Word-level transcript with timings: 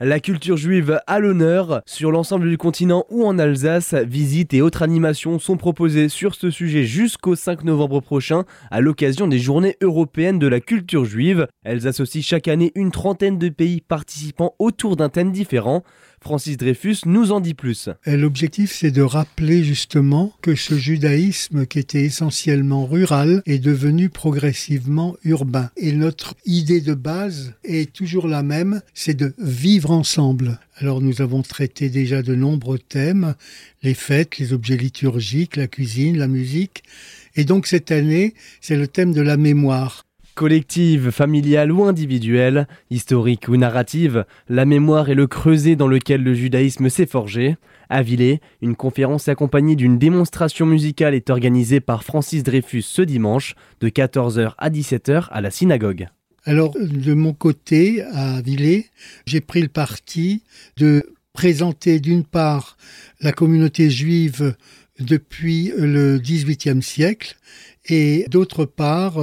La 0.00 0.18
culture 0.18 0.56
juive 0.56 1.00
à 1.06 1.20
l'honneur 1.20 1.80
sur 1.86 2.10
l'ensemble 2.10 2.50
du 2.50 2.58
continent 2.58 3.04
ou 3.10 3.24
en 3.24 3.38
Alsace. 3.38 3.94
Visites 3.94 4.52
et 4.52 4.60
autres 4.60 4.82
animations 4.82 5.38
sont 5.38 5.56
proposées 5.56 6.08
sur 6.08 6.34
ce 6.34 6.50
sujet 6.50 6.82
jusqu'au 6.82 7.36
5 7.36 7.62
novembre 7.62 8.00
prochain 8.00 8.42
à 8.72 8.80
l'occasion 8.80 9.28
des 9.28 9.38
journées 9.38 9.76
européennes 9.80 10.40
de 10.40 10.48
la 10.48 10.58
culture 10.58 11.04
juive. 11.04 11.46
Elles 11.62 11.86
associent 11.86 12.22
chaque 12.22 12.48
année 12.48 12.72
une 12.74 12.90
trentaine 12.90 13.38
de 13.38 13.48
pays 13.50 13.82
participant 13.82 14.56
autour 14.58 14.96
d'un 14.96 15.10
thème 15.10 15.30
différent. 15.30 15.84
Francis 16.20 16.56
Dreyfus 16.56 17.00
nous 17.04 17.32
en 17.32 17.40
dit 17.40 17.52
plus. 17.52 17.90
L'objectif, 18.06 18.72
c'est 18.72 18.90
de 18.90 19.02
rappeler 19.02 19.62
justement 19.62 20.32
que 20.40 20.54
ce 20.54 20.74
judaïsme 20.74 21.66
qui 21.66 21.78
était 21.78 22.02
essentiellement 22.02 22.86
rural 22.86 23.42
est 23.44 23.58
devenu 23.58 24.08
progressivement 24.08 25.16
urbain. 25.22 25.68
Et 25.76 25.92
notre 25.92 26.34
idée 26.46 26.80
de 26.80 26.94
base 26.94 27.52
est 27.62 27.92
toujours 27.92 28.26
la 28.26 28.42
même, 28.42 28.80
c'est 28.94 29.12
de 29.12 29.34
vivre 29.38 29.83
ensemble. 29.90 30.58
Alors 30.76 31.00
nous 31.00 31.22
avons 31.22 31.42
traité 31.42 31.88
déjà 31.88 32.22
de 32.22 32.34
nombreux 32.34 32.78
thèmes, 32.78 33.34
les 33.82 33.94
fêtes, 33.94 34.38
les 34.38 34.52
objets 34.52 34.76
liturgiques, 34.76 35.56
la 35.56 35.66
cuisine, 35.66 36.18
la 36.18 36.28
musique. 36.28 36.82
Et 37.36 37.44
donc 37.44 37.66
cette 37.66 37.90
année, 37.90 38.34
c'est 38.60 38.76
le 38.76 38.88
thème 38.88 39.12
de 39.12 39.20
la 39.20 39.36
mémoire. 39.36 40.04
Collective, 40.34 41.12
familiale 41.12 41.70
ou 41.70 41.84
individuelle, 41.84 42.66
historique 42.90 43.46
ou 43.46 43.56
narrative, 43.56 44.24
la 44.48 44.64
mémoire 44.64 45.08
est 45.08 45.14
le 45.14 45.28
creuset 45.28 45.76
dans 45.76 45.86
lequel 45.86 46.24
le 46.24 46.34
judaïsme 46.34 46.88
s'est 46.88 47.06
forgé. 47.06 47.56
À 47.88 48.02
une 48.60 48.74
conférence 48.74 49.28
accompagnée 49.28 49.76
d'une 49.76 49.98
démonstration 49.98 50.66
musicale 50.66 51.14
est 51.14 51.30
organisée 51.30 51.80
par 51.80 52.02
Francis 52.02 52.42
Dreyfus 52.42 52.82
ce 52.82 53.02
dimanche 53.02 53.54
de 53.80 53.88
14h 53.88 54.54
à 54.58 54.70
17h 54.70 55.28
à 55.30 55.40
la 55.40 55.52
synagogue. 55.52 56.08
Alors, 56.46 56.74
de 56.78 57.14
mon 57.14 57.32
côté, 57.32 58.02
à 58.02 58.42
Villers, 58.42 58.90
j'ai 59.26 59.40
pris 59.40 59.62
le 59.62 59.68
parti 59.68 60.42
de 60.76 61.14
présenter 61.32 62.00
d'une 62.00 62.24
part 62.24 62.76
la 63.20 63.32
communauté 63.32 63.90
juive 63.90 64.54
depuis 65.00 65.72
le 65.76 66.18
XVIIIe 66.18 66.82
siècle 66.82 67.36
et 67.86 68.26
d'autre 68.30 68.66
part 68.66 69.18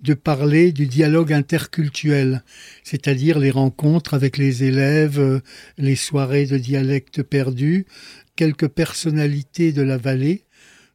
de 0.00 0.14
parler 0.14 0.72
du 0.72 0.86
dialogue 0.86 1.32
interculturel, 1.32 2.42
c'est-à-dire 2.84 3.38
les 3.38 3.50
rencontres 3.50 4.14
avec 4.14 4.38
les 4.38 4.64
élèves, 4.64 5.42
les 5.76 5.96
soirées 5.96 6.46
de 6.46 6.56
dialectes 6.56 7.22
perdus, 7.22 7.86
quelques 8.34 8.68
personnalités 8.68 9.72
de 9.72 9.82
la 9.82 9.98
vallée, 9.98 10.44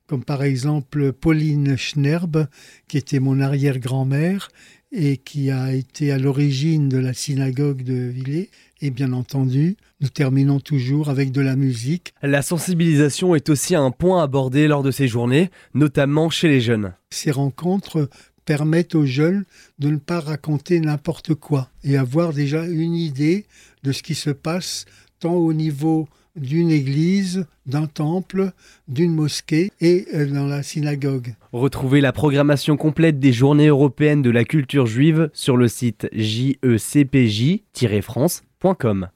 comme 0.07 0.23
par 0.23 0.43
exemple 0.43 1.13
Pauline 1.13 1.77
Schnerb, 1.77 2.47
qui 2.87 2.97
était 2.97 3.19
mon 3.19 3.39
arrière-grand-mère 3.39 4.49
et 4.91 5.17
qui 5.17 5.51
a 5.51 5.73
été 5.73 6.11
à 6.11 6.17
l'origine 6.17 6.89
de 6.89 6.97
la 6.97 7.13
synagogue 7.13 7.83
de 7.83 7.93
Villers. 7.93 8.49
Et 8.81 8.89
bien 8.89 9.13
entendu, 9.13 9.75
nous 10.01 10.09
terminons 10.09 10.59
toujours 10.59 11.09
avec 11.09 11.31
de 11.31 11.41
la 11.41 11.55
musique. 11.55 12.13
La 12.21 12.41
sensibilisation 12.41 13.35
est 13.35 13.49
aussi 13.49 13.75
un 13.75 13.91
point 13.91 14.23
abordé 14.23 14.67
lors 14.67 14.83
de 14.83 14.91
ces 14.91 15.07
journées, 15.07 15.49
notamment 15.73 16.29
chez 16.29 16.47
les 16.47 16.61
jeunes. 16.61 16.93
Ces 17.09 17.31
rencontres 17.31 18.09
permettent 18.45 18.95
aux 18.95 19.05
jeunes 19.05 19.43
de 19.77 19.89
ne 19.89 19.97
pas 19.97 20.21
raconter 20.21 20.79
n'importe 20.79 21.33
quoi 21.35 21.69
et 21.83 21.97
avoir 21.97 22.31
déjà 22.31 22.65
une 22.65 22.95
idée 22.95 23.45
de 23.83 23.91
ce 23.91 24.03
qui 24.03 24.15
se 24.15 24.29
passe 24.29 24.85
tant 25.19 25.33
au 25.33 25.53
niveau 25.53 26.07
d'une 26.37 26.71
église, 26.71 27.45
d'un 27.65 27.87
temple, 27.87 28.51
d'une 28.87 29.13
mosquée 29.13 29.69
et 29.81 30.05
euh, 30.13 30.27
dans 30.27 30.47
la 30.47 30.63
synagogue. 30.63 31.35
Retrouvez 31.51 31.99
la 32.01 32.13
programmation 32.13 32.77
complète 32.77 33.19
des 33.19 33.33
Journées 33.33 33.67
européennes 33.67 34.21
de 34.21 34.29
la 34.29 34.43
culture 34.43 34.85
juive 34.85 35.31
sur 35.33 35.57
le 35.57 35.67
site 35.67 36.07
jecpj-france.com. 36.13 39.09